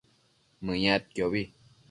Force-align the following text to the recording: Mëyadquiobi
Mëyadquiobi 0.65 1.41